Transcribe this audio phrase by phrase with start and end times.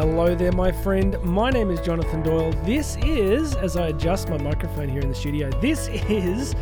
[0.00, 1.22] hello there, my friend.
[1.22, 2.52] My name is Jonathan Doyle.
[2.64, 6.54] This is, as I adjust my microphone here in the studio, this is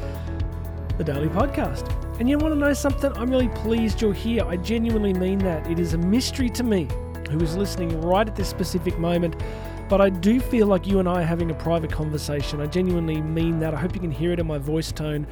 [0.96, 1.88] the Daily Podcast.
[2.18, 3.12] And you want to know something?
[3.12, 4.42] I'm really pleased you're here.
[4.44, 5.70] I genuinely mean that.
[5.70, 6.88] It is a mystery to me
[7.30, 9.36] who is listening right at this specific moment.
[9.88, 12.60] But I do feel like you and I are having a private conversation.
[12.60, 13.72] I genuinely mean that.
[13.72, 15.28] I hope you can hear it in my voice tone.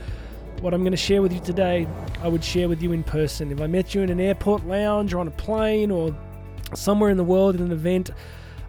[0.61, 1.89] What I'm going to share with you today,
[2.23, 3.51] I would share with you in person.
[3.51, 6.17] If I met you in an airport lounge or on a plane or
[6.75, 8.11] somewhere in the world in an event,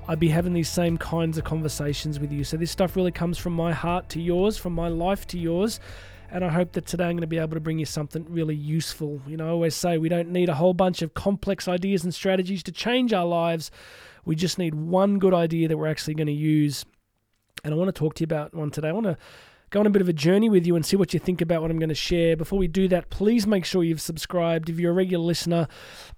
[0.08, 2.44] I'd be having these same kinds of conversations with you.
[2.44, 5.80] So this stuff really comes from my heart to yours, from my life to yours.
[6.30, 8.55] And I hope that today I'm going to be able to bring you something really
[8.55, 9.22] useful.
[9.28, 12.14] You know, I always say we don't need a whole bunch of complex ideas and
[12.14, 13.72] strategies to change our lives.
[14.26, 16.86] We just need one good idea that we're actually going to use.
[17.64, 18.90] And I want to talk to you about one today.
[18.90, 19.18] I want to
[19.70, 21.62] go on a bit of a journey with you and see what you think about
[21.62, 22.38] what I'm going to share.
[22.38, 24.70] Before we do that, please make sure you've subscribed.
[24.70, 25.68] If you're a regular listener,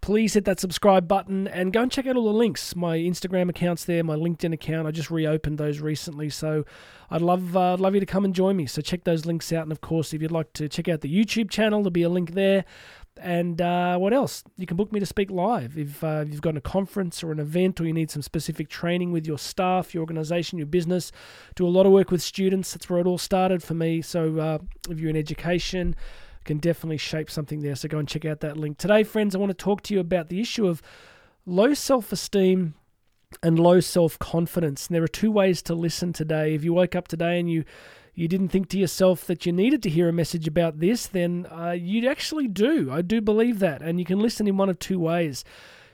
[0.01, 2.75] please hit that subscribe button and go and check out all the links.
[2.75, 4.87] My Instagram account's there, my LinkedIn account.
[4.87, 6.63] I just reopened those recently, so
[7.09, 8.67] I'd love uh, love you to come and join me.
[8.67, 11.13] So check those links out, and of course, if you'd like to check out the
[11.13, 12.65] YouTube channel, there'll be a link there.
[13.21, 14.43] And uh, what else?
[14.57, 15.77] You can book me to speak live.
[15.77, 19.11] If uh, you've got a conference or an event or you need some specific training
[19.11, 21.11] with your staff, your organization, your business,
[21.55, 22.73] do a lot of work with students.
[22.73, 24.01] That's where it all started for me.
[24.01, 24.57] So uh,
[24.89, 25.95] if you're in education,
[26.49, 27.75] can definitely shape something there.
[27.75, 28.79] So go and check out that link.
[28.79, 30.81] Today, friends, I want to talk to you about the issue of
[31.45, 32.73] low self esteem
[33.43, 34.87] and low self confidence.
[34.87, 36.55] And there are two ways to listen today.
[36.55, 37.65] If you woke up today and you
[38.19, 41.47] you didn't think to yourself that you needed to hear a message about this, then
[41.49, 42.91] uh, you actually do.
[42.91, 43.81] I do believe that.
[43.81, 45.45] And you can listen in one of two ways.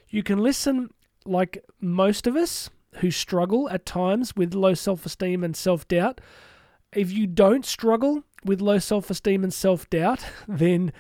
[0.10, 0.90] You can listen
[1.24, 6.20] like most of us who struggle at times with low self esteem and self doubt.
[6.92, 10.94] If you don't struggle with low self esteem and self doubt, then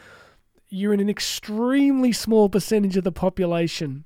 [0.70, 4.06] you're in an extremely small percentage of the population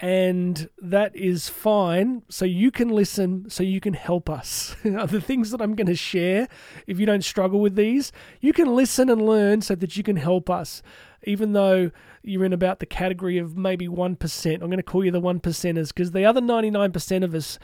[0.00, 2.22] and that is fine.
[2.28, 4.76] So you can listen, so you can help us.
[4.84, 6.48] the things that I'm going to share,
[6.86, 10.16] if you don't struggle with these, you can listen and learn so that you can
[10.16, 10.82] help us.
[11.24, 11.90] Even though
[12.22, 15.90] you're in about the category of maybe 1%, I'm going to call you the 1%ers
[15.90, 17.58] because the other 99% of us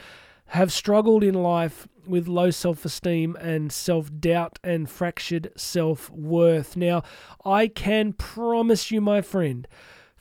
[0.47, 6.75] have struggled in life with low self esteem and self doubt and fractured self worth.
[6.75, 7.03] Now,
[7.43, 9.67] I can promise you, my friend,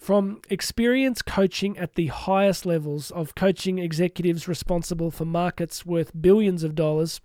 [0.05, 6.63] from experience coaching at the highest levels of coaching executives responsible for markets worth billions
[6.63, 7.23] of dollars,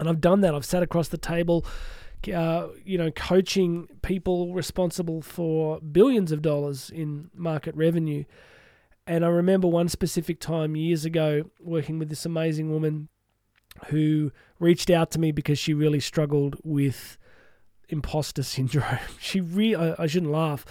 [0.00, 0.52] and I've done that.
[0.52, 1.64] I've sat across the table,
[2.34, 8.24] uh, you know, coaching people responsible for billions of dollars in market revenue.
[9.06, 13.10] And I remember one specific time years ago working with this amazing woman
[13.90, 17.16] who reached out to me because she really struggled with
[17.88, 18.98] imposter syndrome.
[19.20, 20.66] She really, I, I shouldn't laugh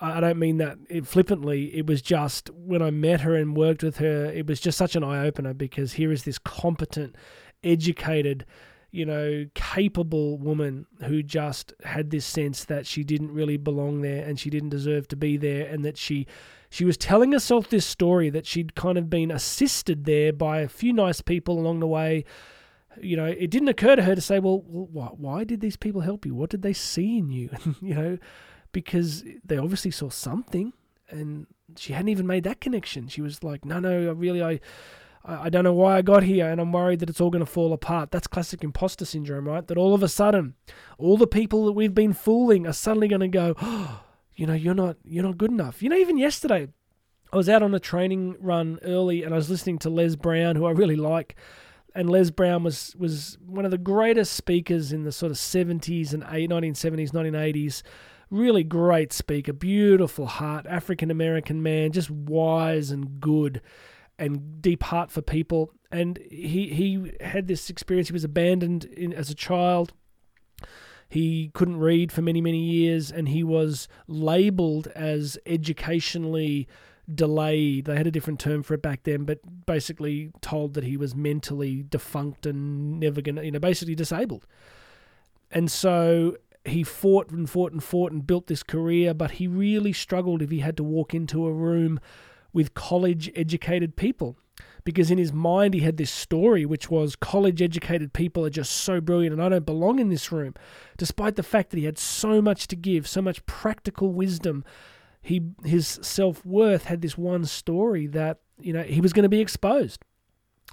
[0.00, 1.74] I don't mean that flippantly.
[1.74, 4.94] It was just when I met her and worked with her, it was just such
[4.94, 7.16] an eye opener because here is this competent,
[7.64, 8.46] educated,
[8.92, 14.24] you know, capable woman who just had this sense that she didn't really belong there
[14.24, 16.26] and she didn't deserve to be there and that she
[16.70, 20.68] she was telling herself this story that she'd kind of been assisted there by a
[20.68, 22.24] few nice people along the way.
[23.00, 26.02] You know, it didn't occur to her to say, well, why, why did these people
[26.02, 26.34] help you?
[26.34, 27.48] What did they see in you?
[27.80, 28.18] you know,
[28.78, 30.72] because they obviously saw something
[31.10, 33.08] and she hadn't even made that connection.
[33.08, 34.60] She was like, no, no, really, I,
[35.24, 37.50] I don't know why I got here, and I'm worried that it's all going to
[37.50, 38.12] fall apart.
[38.12, 39.66] That's classic imposter syndrome, right?
[39.66, 40.54] That all of a sudden,
[40.96, 44.04] all the people that we've been fooling are suddenly going to go, oh,
[44.36, 45.82] you know, you're not, you're not good enough.
[45.82, 46.68] You know, even yesterday,
[47.32, 50.54] I was out on a training run early, and I was listening to Les Brown,
[50.54, 51.34] who I really like.
[51.96, 56.12] And Les Brown was was one of the greatest speakers in the sort of 70s
[56.12, 57.82] and 1970s, 1980s
[58.30, 63.60] really great speaker, beautiful heart, African American man, just wise and good
[64.18, 65.72] and deep heart for people.
[65.90, 68.08] And he he had this experience.
[68.08, 69.92] He was abandoned in, as a child.
[71.08, 76.68] He couldn't read for many many years, and he was labelled as educationally
[77.12, 77.86] delayed.
[77.86, 81.14] They had a different term for it back then, but basically told that he was
[81.14, 84.46] mentally defunct and never gonna, you know, basically disabled.
[85.50, 86.36] And so
[86.70, 90.50] he fought and fought and fought and built this career, but he really struggled if
[90.50, 92.00] he had to walk into a room
[92.52, 94.36] with college educated people.
[94.84, 98.72] Because in his mind, he had this story, which was college educated people are just
[98.72, 100.54] so brilliant and I don't belong in this room.
[100.96, 104.64] Despite the fact that he had so much to give, so much practical wisdom,
[105.20, 109.28] he his self worth had this one story that, you know, he was going to
[109.28, 110.00] be exposed,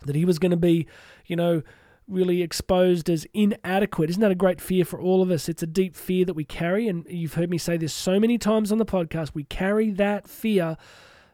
[0.06, 0.88] that he was going to be,
[1.26, 1.62] you know,
[2.08, 4.10] really exposed as inadequate.
[4.10, 5.50] Isn't that a great fear for all of us?
[5.50, 6.88] It's a deep fear that we carry.
[6.88, 9.32] And you've heard me say this so many times on the podcast.
[9.34, 10.78] We carry that fear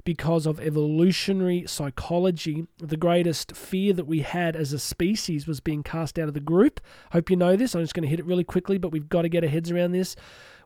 [0.03, 2.65] because of evolutionary psychology.
[2.77, 6.39] The greatest fear that we had as a species was being cast out of the
[6.39, 6.79] group.
[7.11, 7.75] Hope you know this.
[7.75, 9.71] I'm just going to hit it really quickly, but we've got to get our heads
[9.71, 10.15] around this.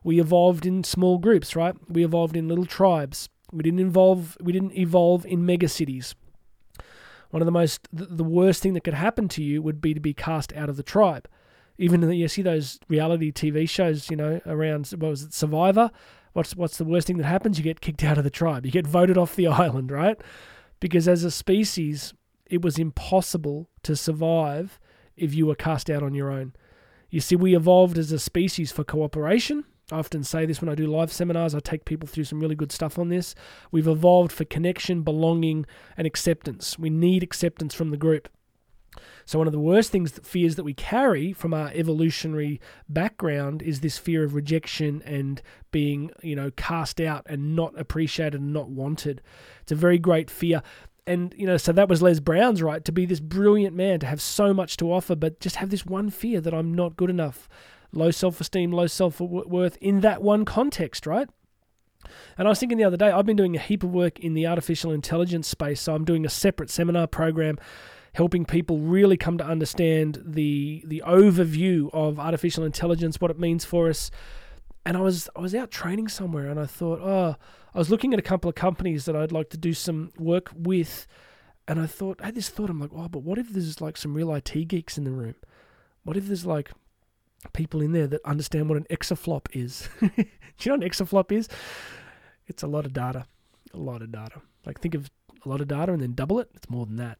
[0.02, 1.74] We evolved in small groups, right?
[1.88, 3.28] We evolved in little tribes.
[3.52, 4.36] We didn't evolve.
[4.40, 6.14] We didn't evolve in megacities.
[7.30, 10.00] One of the most, the worst thing that could happen to you would be to
[10.00, 11.28] be cast out of the tribe.
[11.78, 15.90] Even you see those reality TV shows, you know, around what was it, Survivor
[16.36, 17.56] what's what's the worst thing that happens?
[17.56, 18.66] You get kicked out of the tribe.
[18.66, 20.20] You get voted off the island, right?
[20.78, 22.12] Because as a species,
[22.44, 24.78] it was impossible to survive
[25.16, 26.52] if you were cast out on your own.
[27.08, 29.64] You see, we evolved as a species for cooperation.
[29.92, 31.54] I often say this when I do live seminars.
[31.54, 33.36] I take people through some really good stuff on this.
[33.70, 35.64] We've evolved for connection, belonging,
[35.96, 36.76] and acceptance.
[36.76, 38.28] We need acceptance from the group.
[39.26, 43.62] So, one of the worst things, that fears that we carry from our evolutionary background
[43.62, 45.40] is this fear of rejection and
[45.70, 49.22] being, you know, cast out and not appreciated and not wanted.
[49.62, 50.62] It's a very great fear.
[51.06, 54.06] And, you know, so that was Les Brown's right to be this brilliant man, to
[54.06, 57.10] have so much to offer, but just have this one fear that I'm not good
[57.10, 57.48] enough.
[57.92, 61.28] Low self esteem, low self worth in that one context, right?
[62.38, 64.34] And I was thinking the other day, I've been doing a heap of work in
[64.34, 65.80] the artificial intelligence space.
[65.80, 67.58] So I'm doing a separate seminar program
[68.16, 73.64] helping people really come to understand the the overview of artificial intelligence, what it means
[73.64, 74.10] for us.
[74.84, 77.36] And I was I was out training somewhere, and I thought, oh,
[77.74, 80.50] I was looking at a couple of companies that I'd like to do some work
[80.54, 81.06] with,
[81.68, 83.96] and I thought, I had this thought, I'm like, oh, but what if there's like
[83.96, 85.34] some real IT geeks in the room?
[86.04, 86.70] What if there's like
[87.52, 89.88] people in there that understand what an exaflop is?
[90.00, 90.24] do you
[90.66, 91.48] know what an exaflop is?
[92.46, 93.26] It's a lot of data,
[93.74, 94.40] a lot of data.
[94.64, 95.10] Like think of
[95.44, 96.50] a lot of data and then double it.
[96.54, 97.18] It's more than that.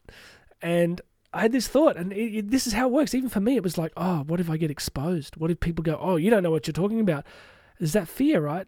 [0.63, 1.01] And
[1.33, 3.15] I had this thought, and it, it, this is how it works.
[3.15, 5.37] Even for me, it was like, oh, what if I get exposed?
[5.37, 7.27] What if people go, oh, you don't know what you're talking about?
[7.79, 8.67] Is that fear, right?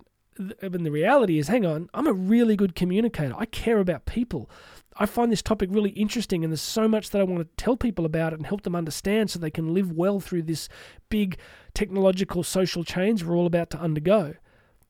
[0.60, 3.34] And the reality is, hang on, I'm a really good communicator.
[3.36, 4.50] I care about people.
[5.00, 7.76] I find this topic really interesting, and there's so much that I want to tell
[7.76, 10.68] people about it and help them understand so they can live well through this
[11.08, 11.38] big
[11.72, 14.34] technological social change we're all about to undergo.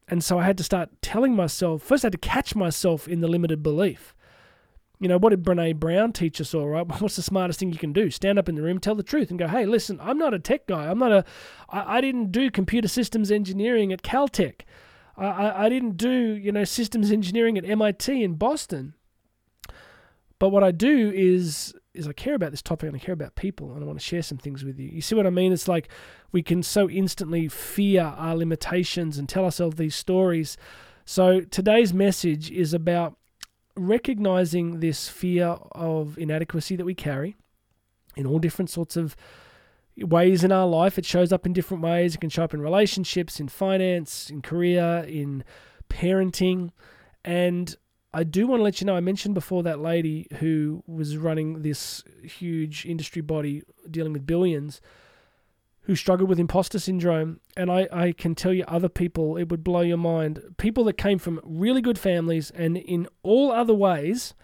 [0.08, 3.20] And so I had to start telling myself, first, I had to catch myself in
[3.20, 4.14] the limited belief.
[4.99, 6.87] You know, what did Brene Brown teach us all, right?
[7.00, 8.11] What's the smartest thing you can do?
[8.11, 10.38] Stand up in the room, tell the truth, and go, hey, listen, I'm not a
[10.38, 10.90] tech guy.
[10.90, 11.25] I'm not a,
[11.69, 14.62] I, I didn't do computer systems engineering at Caltech.
[15.19, 18.94] I, I, I didn't do, you know, systems engineering at MIT in Boston.
[20.38, 23.35] But what I do is is I care about this topic and I care about
[23.35, 24.88] people and I want to share some things with you.
[24.88, 25.52] You see what I mean?
[25.52, 25.88] It's like
[26.31, 30.56] we can so instantly fear our limitations and tell ourselves these stories.
[31.05, 33.17] So today's message is about
[33.76, 37.37] recognizing this fear of inadequacy that we carry
[38.17, 39.17] in all different sorts of
[39.96, 40.99] ways in our life.
[40.99, 42.14] It shows up in different ways.
[42.14, 45.44] It can show up in relationships, in finance, in career, in
[45.88, 46.70] parenting.
[47.25, 47.75] And
[48.18, 51.62] I do want to let you know I mentioned before that lady who was running
[51.62, 54.80] this huge industry body dealing with billions
[55.82, 57.38] who struggled with imposter syndrome.
[57.56, 60.42] And I, I can tell you other people, it would blow your mind.
[60.56, 64.34] People that came from really good families and in all other ways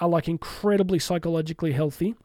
[0.00, 2.16] are like incredibly psychologically healthy,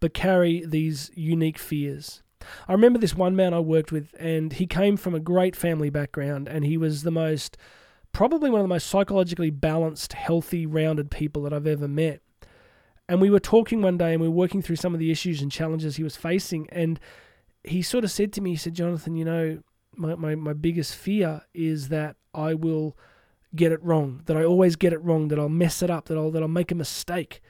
[0.00, 2.22] but carry these unique fears.
[2.66, 5.90] I remember this one man I worked with, and he came from a great family
[5.90, 7.58] background, and he was the most,
[8.18, 12.20] probably one of the most psychologically balanced, healthy, rounded people that I've ever met.
[13.08, 15.40] And we were talking one day and we were working through some of the issues
[15.40, 16.68] and challenges he was facing.
[16.70, 16.98] And
[17.62, 19.62] he sort of said to me, he said, Jonathan, you know,
[19.94, 22.98] my, my, my biggest fear is that I will
[23.54, 26.18] get it wrong, that I always get it wrong, that I'll mess it up, that
[26.18, 27.40] I'll that I'll make a mistake.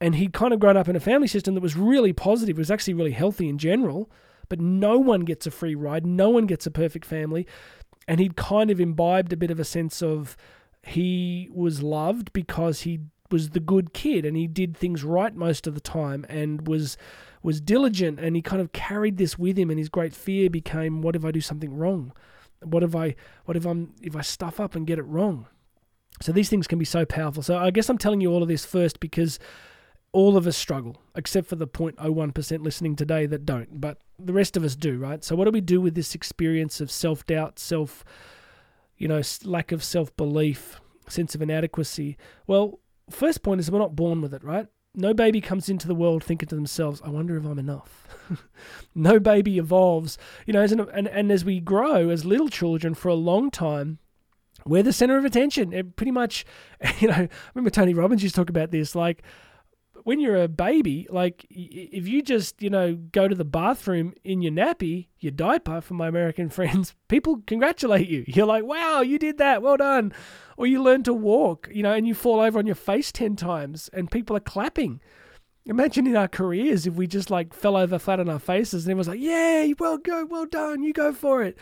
[0.00, 2.60] And he'd kind of grown up in a family system that was really positive, it
[2.60, 4.08] was actually really healthy in general,
[4.48, 7.44] but no one gets a free ride, no one gets a perfect family.
[8.08, 10.36] And he'd kind of imbibed a bit of a sense of
[10.82, 13.00] he was loved because he
[13.30, 16.96] was the good kid and he did things right most of the time and was
[17.42, 21.02] was diligent and he kind of carried this with him and his great fear became
[21.02, 22.12] what if I do something wrong?
[22.62, 25.46] What if I what if I'm if I stuff up and get it wrong?
[26.20, 27.42] So these things can be so powerful.
[27.42, 29.38] So I guess I'm telling you all of this first because
[30.18, 34.56] all of us struggle, except for the 0.01% listening today that don't, but the rest
[34.56, 35.22] of us do, right?
[35.22, 38.04] So what do we do with this experience of self-doubt, self
[38.96, 42.16] you know, lack of self-belief, sense of inadequacy?
[42.48, 44.66] Well, first point is we're not born with it, right?
[44.92, 48.08] No baby comes into the world thinking to themselves, I wonder if I'm enough.
[48.96, 53.08] no baby evolves, you know, and, and, and as we grow as little children for
[53.08, 54.00] a long time,
[54.66, 55.72] we're the center of attention.
[55.72, 56.44] It pretty much,
[56.98, 59.22] you know, I remember Tony Robbins used to talk about this, like,
[60.04, 64.42] when you're a baby, like if you just, you know, go to the bathroom in
[64.42, 68.24] your nappy, your diaper, for my American friends, people congratulate you.
[68.26, 69.62] You're like, wow, you did that.
[69.62, 70.12] Well done.
[70.56, 73.36] Or you learn to walk, you know, and you fall over on your face 10
[73.36, 75.00] times and people are clapping.
[75.66, 78.90] Imagine in our careers if we just like fell over flat on our faces and
[78.90, 81.58] everyone's like, yeah, well go, well done, you go for it.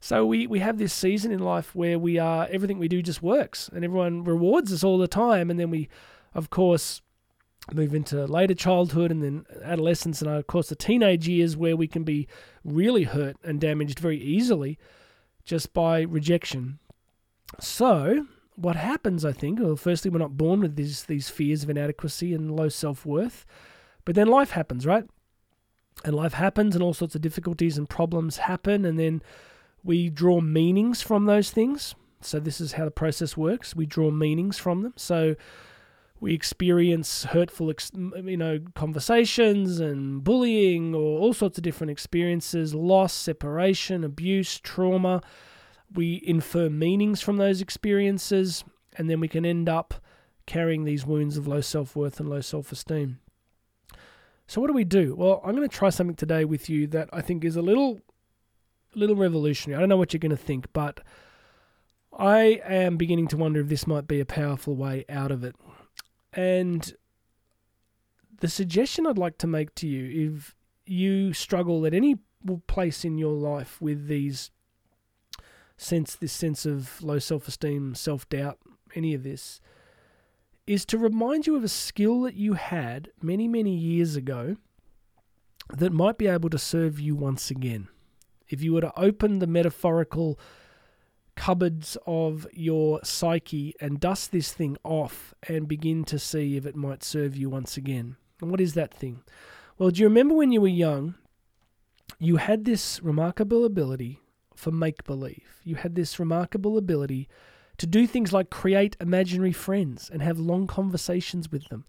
[0.00, 3.22] So we, we have this season in life where we are everything we do just
[3.22, 5.88] works and everyone rewards us all the time and then we
[6.34, 7.02] of course
[7.72, 11.86] move into later childhood and then adolescence and of course the teenage years where we
[11.86, 12.26] can be
[12.64, 14.78] really hurt and damaged very easily
[15.44, 16.78] just by rejection.
[17.58, 21.70] So what happens, I think, well, firstly, we're not born with these these fears of
[21.70, 23.46] inadequacy and low self worth,
[24.04, 25.04] but then life happens, right?
[26.04, 29.22] And life happens, and all sorts of difficulties and problems happen, and then
[29.84, 31.94] we draw meanings from those things.
[32.20, 33.76] So this is how the process works.
[33.76, 34.94] We draw meanings from them.
[34.96, 35.36] So
[36.20, 37.72] we experience hurtful,
[38.24, 45.22] you know, conversations and bullying, or all sorts of different experiences, loss, separation, abuse, trauma
[45.92, 48.64] we infer meanings from those experiences,
[48.96, 49.94] and then we can end up
[50.46, 53.20] carrying these wounds of low self worth and low self esteem.
[54.46, 55.14] So, what do we do?
[55.16, 58.00] Well, I'm going to try something today with you that I think is a little,
[58.94, 59.76] little revolutionary.
[59.76, 61.00] I don't know what you're going to think, but
[62.16, 65.54] I am beginning to wonder if this might be a powerful way out of it.
[66.38, 66.94] And
[68.38, 70.54] the suggestion I'd like to make to you, if
[70.86, 72.14] you struggle at any
[72.68, 74.52] place in your life with these
[75.76, 78.56] sense this sense of low self-esteem, self-doubt,
[78.94, 79.60] any of this
[80.64, 84.58] is to remind you of a skill that you had many many years ago
[85.76, 87.88] that might be able to serve you once again.
[88.48, 90.38] If you were to open the metaphorical
[91.38, 96.74] cupboards of your psyche and dust this thing off and begin to see if it
[96.74, 98.16] might serve you once again.
[98.40, 99.22] And what is that thing?
[99.78, 101.14] Well, do you remember when you were young?
[102.18, 104.20] You had this remarkable ability
[104.56, 105.60] for make believe.
[105.62, 107.28] You had this remarkable ability
[107.76, 111.84] to do things like create imaginary friends and have long conversations with them.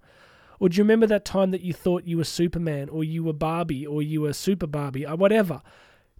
[0.59, 3.33] Or do you remember that time that you thought you were Superman or you were
[3.33, 5.63] Barbie or you were Super Barbie or whatever?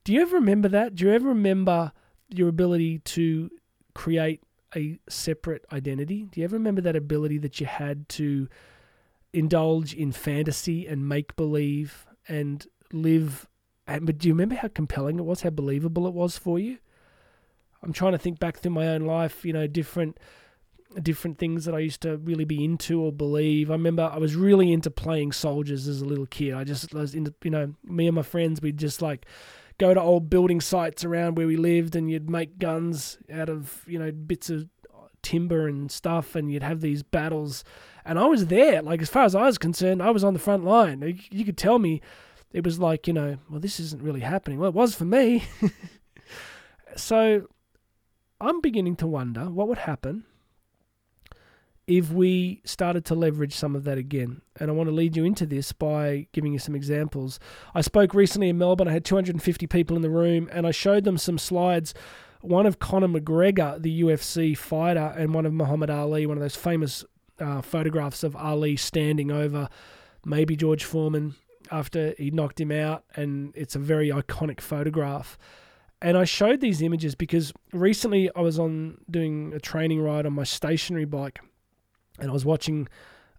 [0.04, 0.96] Do you ever remember that?
[0.96, 1.92] Do you ever remember
[2.30, 3.50] your ability to
[3.94, 4.42] create
[4.76, 6.28] a separate identity?
[6.32, 8.48] Do you ever remember that ability that you had to
[9.34, 13.48] indulge in fantasy and make believe and live
[13.90, 16.78] and, but do you remember how compelling it was, how believable it was for you?
[17.82, 20.20] I'm trying to think back through my own life, you know, different
[21.02, 23.70] different things that I used to really be into or believe.
[23.70, 26.54] I remember I was really into playing soldiers as a little kid.
[26.54, 29.26] I just I was into, you know, me and my friends, we'd just like
[29.80, 33.84] go to old building sites around where we lived and you'd make guns out of,
[33.88, 34.68] you know, bits of
[35.24, 37.64] timber and stuff and you'd have these battles.
[38.06, 38.82] And I was there.
[38.82, 41.20] Like, as far as I was concerned, I was on the front line.
[41.32, 42.02] You could tell me
[42.52, 44.60] it was like, you know, well, this isn't really happening.
[44.60, 45.46] Well, it was for me.
[46.96, 47.48] so
[48.42, 50.26] I'm beginning to wonder what would happen
[51.90, 54.44] if we started to leverage some of that again.
[54.60, 57.40] And I want to lead you into this by giving you some examples.
[57.74, 58.88] I spoke recently in Melbourne.
[58.88, 61.96] I had 250 people in the room and I showed them some slides.
[62.42, 66.56] One of Conor McGregor, the UFC fighter, and one of Muhammad Ali, one of those
[66.56, 67.04] famous
[67.40, 69.68] uh, photographs of Ali standing over
[70.24, 71.34] maybe George Foreman
[71.72, 75.40] after he knocked him out, and it's a very iconic photograph.
[76.02, 80.34] And I showed these images because recently I was on doing a training ride on
[80.34, 81.40] my stationary bike,
[82.20, 82.88] and I was watching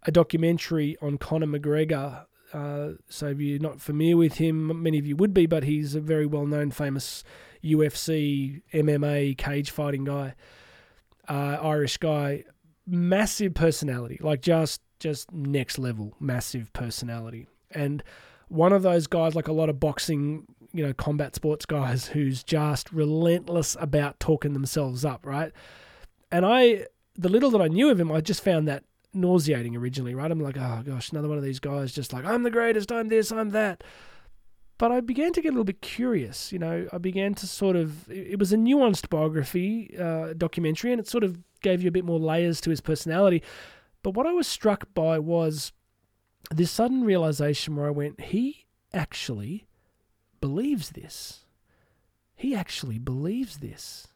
[0.05, 2.25] a documentary on Conor McGregor.
[2.53, 5.95] Uh, so if you're not familiar with him, many of you would be, but he's
[5.95, 7.23] a very well-known, famous
[7.63, 10.35] UFC, MMA, cage fighting guy,
[11.29, 12.45] uh, Irish guy,
[12.87, 18.03] massive personality, like just just next level, massive personality and
[18.49, 22.43] one of those guys, like a lot of boxing, you know, combat sports guys, who's
[22.43, 25.53] just relentless about talking themselves up, right?
[26.33, 26.87] And I,
[27.21, 30.31] the little that I knew of him, I just found that nauseating originally, right?
[30.31, 33.09] I'm like, oh gosh, another one of these guys, just like, I'm the greatest, I'm
[33.09, 33.85] this, I'm that.
[34.79, 36.89] But I began to get a little bit curious, you know.
[36.91, 41.23] I began to sort of, it was a nuanced biography, uh, documentary, and it sort
[41.23, 43.43] of gave you a bit more layers to his personality.
[44.03, 45.73] But what I was struck by was
[46.51, 49.67] this sudden realization where I went, he actually
[50.41, 51.45] believes this.
[52.35, 54.09] He actually believes this.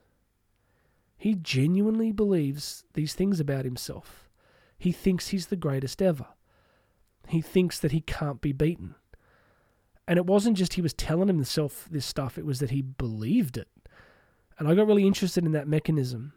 [1.25, 4.28] He genuinely believes these things about himself.
[4.76, 6.26] He thinks he's the greatest ever.
[7.28, 8.95] He thinks that he can't be beaten.
[10.07, 13.57] And it wasn't just he was telling himself this stuff, it was that he believed
[13.57, 13.69] it.
[14.59, 16.35] And I got really interested in that mechanism.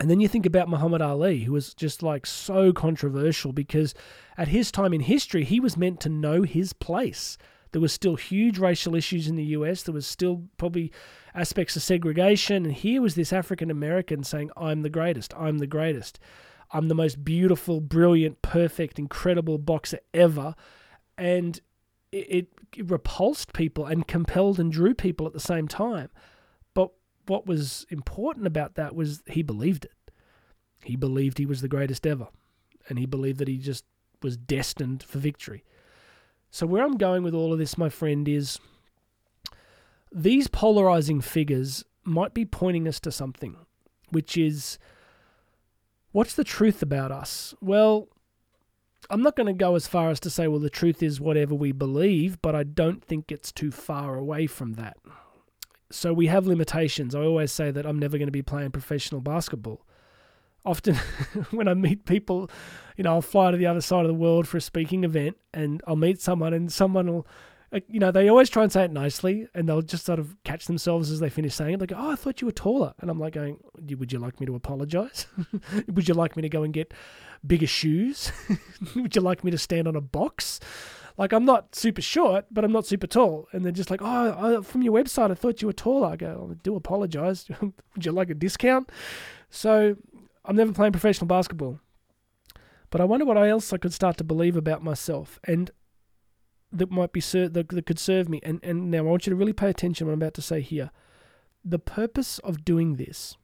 [0.00, 3.94] And then you think about Muhammad Ali, who was just like so controversial because
[4.36, 7.38] at his time in history, he was meant to know his place.
[7.76, 9.82] There was still huge racial issues in the US.
[9.82, 10.90] There was still probably
[11.34, 12.64] aspects of segregation.
[12.64, 15.34] And here was this African American saying, I'm the greatest.
[15.36, 16.18] I'm the greatest.
[16.70, 20.54] I'm the most beautiful, brilliant, perfect, incredible boxer ever.
[21.18, 21.60] And
[22.12, 26.08] it, it repulsed people and compelled and drew people at the same time.
[26.72, 26.92] But
[27.26, 30.12] what was important about that was he believed it.
[30.82, 32.28] He believed he was the greatest ever.
[32.88, 33.84] And he believed that he just
[34.22, 35.62] was destined for victory.
[36.56, 38.58] So, where I'm going with all of this, my friend, is
[40.10, 43.56] these polarizing figures might be pointing us to something,
[44.08, 44.78] which is
[46.12, 47.52] what's the truth about us?
[47.60, 48.08] Well,
[49.10, 51.54] I'm not going to go as far as to say, well, the truth is whatever
[51.54, 54.96] we believe, but I don't think it's too far away from that.
[55.90, 57.14] So we have limitations.
[57.14, 59.85] I always say that I'm never going to be playing professional basketball.
[60.66, 60.96] Often,
[61.50, 62.50] when I meet people,
[62.96, 65.36] you know, I'll fly to the other side of the world for a speaking event
[65.54, 67.26] and I'll meet someone, and someone will
[67.72, 70.36] uh, you know, they always try and say it nicely, and they'll just sort of
[70.44, 71.80] catch themselves as they finish saying it.
[71.80, 73.58] They go, "Oh, I thought you were taller," and I'm like, "Going,
[73.98, 75.26] would you like me to apologize?
[75.88, 76.94] would you like me to go and get
[77.44, 78.30] bigger shoes?
[78.96, 80.60] would you like me to stand on a box?"
[81.18, 84.62] Like I'm not super short, but I'm not super tall, and they're just like, "Oh,
[84.62, 87.48] from your website, I thought you were taller." I go, oh, I "Do apologize?
[87.60, 88.92] would you like a discount?"
[89.50, 89.96] So
[90.46, 91.80] I'm never playing professional basketball,
[92.90, 95.70] but I wonder what else I could start to believe about myself, and
[96.72, 98.40] that might be ser- that, that could serve me.
[98.42, 100.60] And and now I want you to really pay attention what I'm about to say
[100.60, 100.90] here.
[101.64, 103.36] The purpose of doing this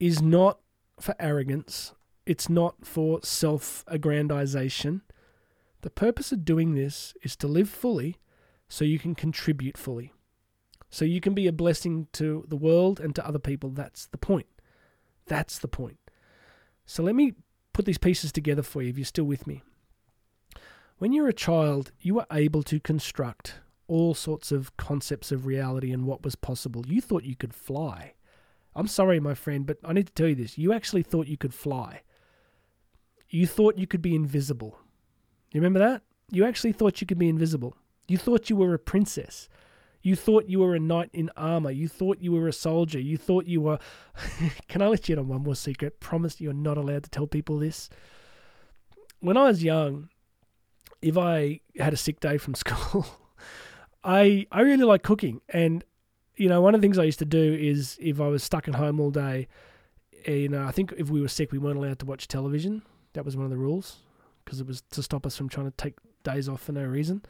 [0.00, 0.58] is not
[1.00, 1.94] for arrogance.
[2.26, 5.02] It's not for self-aggrandization.
[5.82, 8.16] The purpose of doing this is to live fully
[8.68, 10.12] so you can contribute fully.
[10.90, 13.70] So you can be a blessing to the world and to other people.
[13.70, 14.46] That's the point.
[15.28, 15.98] That's the point.
[16.86, 17.34] So let me
[17.72, 19.62] put these pieces together for you if you're still with me.
[20.98, 23.54] When you're a child, you were able to construct
[23.86, 26.84] all sorts of concepts of reality and what was possible.
[26.86, 28.14] You thought you could fly.
[28.74, 30.58] I'm sorry, my friend, but I need to tell you this.
[30.58, 32.02] You actually thought you could fly.
[33.28, 34.78] You thought you could be invisible.
[35.52, 36.02] You remember that?
[36.30, 37.76] You actually thought you could be invisible.
[38.06, 39.48] You thought you were a princess.
[40.02, 41.70] You thought you were a knight in armor.
[41.70, 43.00] You thought you were a soldier.
[43.00, 43.78] You thought you were.
[44.68, 46.00] Can I let you in on one more secret?
[46.00, 47.90] Promise you're not allowed to tell people this.
[49.20, 50.08] When I was young,
[51.02, 53.06] if I had a sick day from school,
[54.04, 55.84] I I really like cooking, and
[56.36, 58.68] you know one of the things I used to do is if I was stuck
[58.68, 59.48] at home all day,
[60.26, 62.82] you uh, know I think if we were sick we weren't allowed to watch television.
[63.14, 63.96] That was one of the rules
[64.44, 67.22] because it was to stop us from trying to take days off for no reason.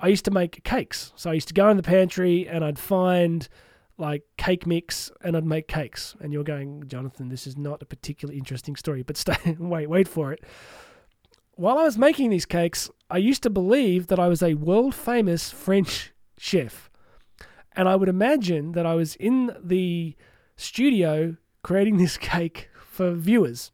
[0.00, 2.78] I used to make cakes, so I used to go in the pantry and I'd
[2.78, 3.48] find
[3.98, 6.16] like cake mix and I'd make cakes.
[6.20, 10.08] And you're going, Jonathan, this is not a particularly interesting story, but stay, wait, wait
[10.08, 10.42] for it
[11.60, 14.94] while I was making these cakes, I used to believe that I was a world
[14.94, 16.88] famous French chef.
[17.76, 20.16] And I would imagine that I was in the
[20.56, 23.72] studio creating this cake for viewers.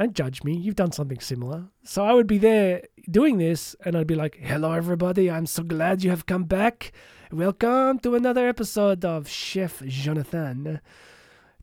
[0.00, 1.66] Don't judge me, you've done something similar.
[1.84, 5.62] So I would be there doing this, and I'd be like, Hello, everybody, I'm so
[5.62, 6.92] glad you have come back.
[7.30, 10.80] Welcome to another episode of Chef Jonathan.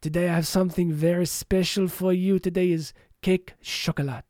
[0.01, 2.37] Today I have something very special for you.
[2.37, 4.25] Today is cake chocolat.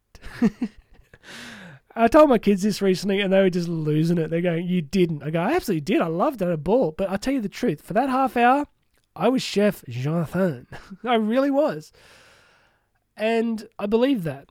[1.93, 4.30] I told my kids this recently and they were just losing it.
[4.30, 5.22] They're going, You didn't.
[5.22, 6.02] I go, I absolutely did.
[6.02, 6.50] I loved it.
[6.50, 6.96] a ball.
[6.98, 7.82] But I'll tell you the truth.
[7.82, 8.67] For that half hour,
[9.17, 10.67] I was Chef Jonathan.
[11.04, 11.91] I really was.
[13.17, 14.49] And I believe that.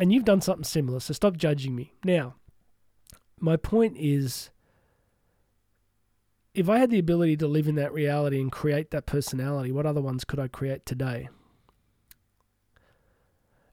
[0.00, 1.92] And you've done something similar, so stop judging me.
[2.04, 2.34] Now,
[3.38, 4.50] my point is
[6.52, 9.86] if I had the ability to live in that reality and create that personality, what
[9.86, 11.28] other ones could I create today?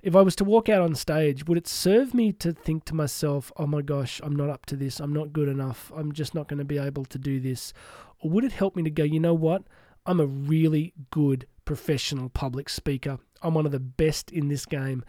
[0.01, 2.95] if I was to walk out on stage, would it serve me to think to
[2.95, 6.33] myself, oh my gosh, I'm not up to this, I'm not good enough, I'm just
[6.33, 7.71] not going to be able to do this?
[8.19, 9.63] Or would it help me to go, you know what?
[10.05, 13.19] I'm a really good professional public speaker.
[13.41, 15.03] I'm one of the best in this game.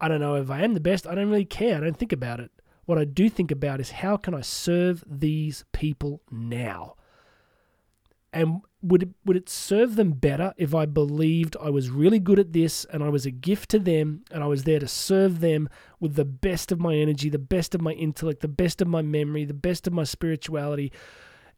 [0.00, 2.12] I don't know if I am the best, I don't really care, I don't think
[2.12, 2.50] about it.
[2.84, 6.94] What I do think about is how can I serve these people now?
[8.32, 12.38] And would it, would it serve them better if I believed I was really good
[12.38, 15.40] at this and I was a gift to them and I was there to serve
[15.40, 15.68] them
[15.98, 19.02] with the best of my energy, the best of my intellect, the best of my
[19.02, 20.92] memory, the best of my spirituality?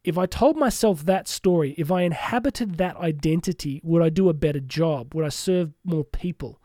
[0.04, 4.34] If I told myself that story, if I inhabited that identity, would I do a
[4.34, 5.14] better job?
[5.14, 6.61] Would I serve more people?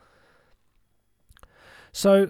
[1.91, 2.29] So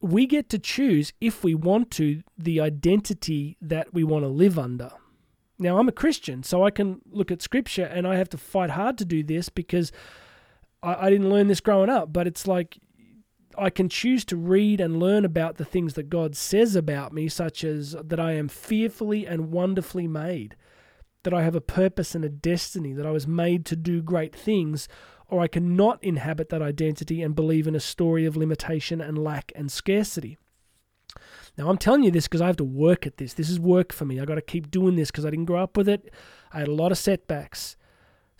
[0.00, 4.58] we get to choose if we want to the identity that we want to live
[4.58, 4.90] under.
[5.58, 8.70] Now, I'm a Christian, so I can look at scripture and I have to fight
[8.70, 9.90] hard to do this because
[10.82, 12.12] I, I didn't learn this growing up.
[12.12, 12.78] But it's like
[13.58, 17.28] I can choose to read and learn about the things that God says about me,
[17.28, 20.56] such as that I am fearfully and wonderfully made,
[21.24, 24.34] that I have a purpose and a destiny, that I was made to do great
[24.34, 24.88] things,
[25.28, 29.52] or I cannot inhabit that identity and believe in a story of limitation and lack
[29.54, 30.38] and scarcity.
[31.56, 33.34] Now, I'm telling you this because I have to work at this.
[33.34, 34.20] This is work for me.
[34.20, 36.12] I got to keep doing this because I didn't grow up with it.
[36.52, 37.76] I had a lot of setbacks.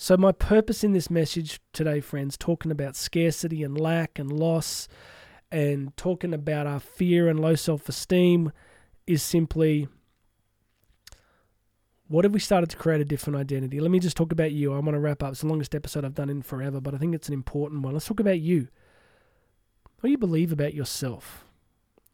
[0.01, 4.87] So, my purpose in this message today, friends, talking about scarcity and lack and loss
[5.51, 8.53] and talking about our fear and low self esteem
[9.09, 9.89] is simply
[12.07, 13.81] what have we started to create a different identity?
[13.81, 14.73] Let me just talk about you.
[14.73, 15.33] I want to wrap up.
[15.33, 17.93] It's the longest episode I've done in forever, but I think it's an important one.
[17.93, 18.69] Let's talk about you.
[19.99, 21.45] What do you believe about yourself?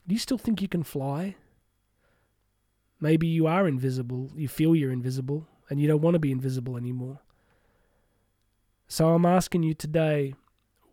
[0.09, 1.37] Do you still think you can fly?
[2.99, 4.31] Maybe you are invisible.
[4.35, 7.21] You feel you're invisible and you don't want to be invisible anymore.
[8.87, 10.35] So I'm asking you today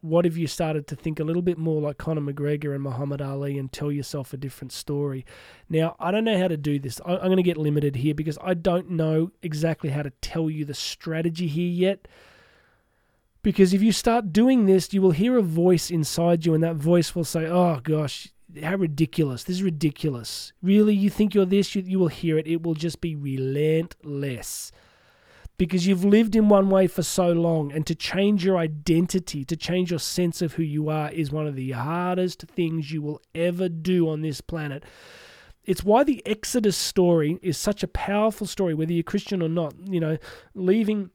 [0.02, 3.22] what have you started to think a little bit more like Conor McGregor and Muhammad
[3.22, 5.26] Ali and tell yourself a different story?
[5.70, 7.00] Now, I don't know how to do this.
[7.06, 10.66] I'm going to get limited here because I don't know exactly how to tell you
[10.66, 12.08] the strategy here yet.
[13.44, 16.76] Because if you start doing this, you will hear a voice inside you, and that
[16.76, 18.30] voice will say, Oh gosh,
[18.62, 19.44] how ridiculous.
[19.44, 20.54] This is ridiculous.
[20.62, 21.76] Really, you think you're this?
[21.76, 22.48] You, you will hear it.
[22.48, 24.72] It will just be relentless.
[25.62, 29.56] Because you've lived in one way for so long, and to change your identity, to
[29.56, 33.22] change your sense of who you are, is one of the hardest things you will
[33.36, 34.84] ever do on this planet.
[35.64, 39.76] It's why the Exodus story is such a powerful story, whether you're Christian or not.
[39.88, 40.18] You know,
[40.56, 41.12] leaving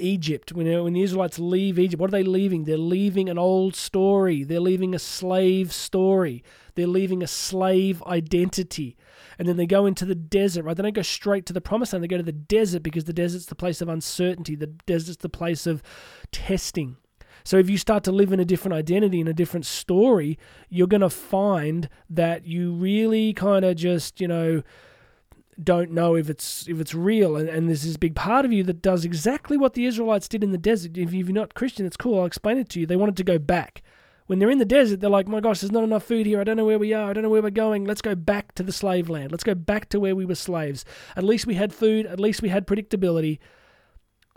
[0.00, 2.64] Egypt, when, when the Israelites leave Egypt, what are they leaving?
[2.64, 4.42] They're leaving an old story.
[4.42, 6.42] They're leaving a slave story.
[6.74, 8.96] They're leaving a slave identity.
[9.40, 10.76] And then they go into the desert, right?
[10.76, 12.04] They don't go straight to the promised land.
[12.04, 14.54] They go to the desert because the desert's the place of uncertainty.
[14.54, 15.82] The desert's the place of
[16.30, 16.98] testing.
[17.42, 20.86] So if you start to live in a different identity and a different story, you're
[20.86, 24.62] going to find that you really kind of just, you know,
[25.64, 28.62] don't know if it's if it's real and, and there's this big part of you
[28.64, 30.98] that does exactly what the Israelites did in the desert.
[30.98, 32.84] If you're not Christian, it's cool, I'll explain it to you.
[32.84, 33.82] They wanted to go back.
[34.30, 36.44] When they're in the desert, they're like, My gosh, there's not enough food here, I
[36.44, 37.84] don't know where we are, I don't know where we're going.
[37.84, 39.32] Let's go back to the slave land.
[39.32, 40.84] Let's go back to where we were slaves.
[41.16, 43.40] At least we had food, at least we had predictability.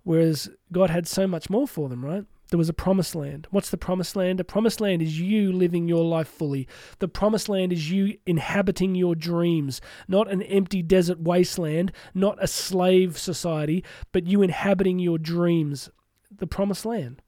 [0.02, 2.26] Whereas God had so much more for them, right?
[2.50, 3.46] There was a promised land.
[3.52, 4.40] What's the promised land?
[4.40, 6.68] A promised land is you living your life fully.
[6.98, 12.48] The promised land is you inhabiting your dreams, not an empty desert wasteland, not a
[12.48, 15.92] slave society, but you inhabiting your dreams.
[16.36, 17.22] The promised land.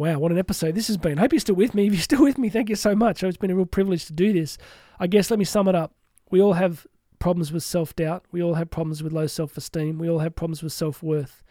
[0.00, 1.18] Wow, what an episode this has been.
[1.18, 1.86] I hope you're still with me.
[1.86, 3.22] If you're still with me, thank you so much.
[3.22, 4.56] It's been a real privilege to do this.
[4.98, 5.92] I guess let me sum it up.
[6.30, 6.86] We all have
[7.18, 8.24] problems with self doubt.
[8.32, 9.98] We all have problems with low self esteem.
[9.98, 11.42] We all have problems with self worth.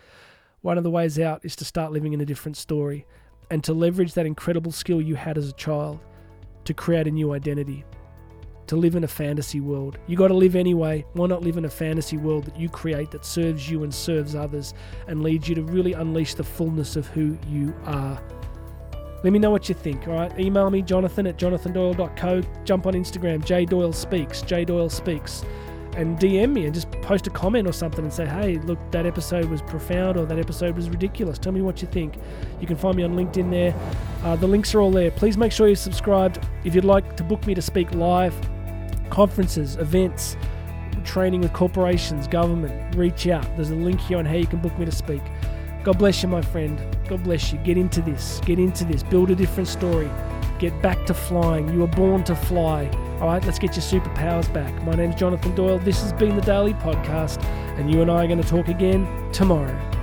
[0.62, 3.06] One of the ways out is to start living in a different story
[3.52, 6.00] and to leverage that incredible skill you had as a child
[6.66, 7.86] to create a new identity,
[8.66, 10.00] to live in a fantasy world.
[10.08, 11.06] You got to live anyway.
[11.14, 14.34] Why not live in a fantasy world that you create that serves you and serves
[14.34, 14.74] others
[15.08, 18.20] and leads you to really unleash the fullness of who you are?
[19.24, 20.40] Let me know what you think, all right?
[20.40, 22.42] Email me, jonathan at jonathandoyle.co.
[22.64, 25.44] Jump on Instagram, jdoyle speaks, jdoyle speaks
[25.96, 29.06] and DM me and just post a comment or something and say, hey, look, that
[29.06, 31.38] episode was profound or that episode was ridiculous.
[31.38, 32.16] Tell me what you think.
[32.62, 33.76] You can find me on LinkedIn there.
[34.24, 35.12] Uh, the links are all there.
[35.12, 36.40] Please make sure you're subscribed.
[36.64, 38.34] If you'd like to book me to speak live,
[39.10, 40.38] conferences, events,
[41.04, 43.46] training with corporations, government, reach out.
[43.56, 45.22] There's a link here on how you can book me to speak.
[45.84, 46.78] God bless you, my friend.
[47.08, 47.58] God bless you.
[47.60, 48.42] Get into this.
[48.46, 49.02] Get into this.
[49.02, 50.10] Build a different story.
[50.60, 51.70] Get back to flying.
[51.70, 52.88] You were born to fly.
[53.22, 54.74] All right, let's get your superpowers back.
[54.84, 55.80] My name's Jonathan Doyle.
[55.80, 57.42] This has been the Daily Podcast,
[57.78, 59.99] and you and I are going to talk again tomorrow.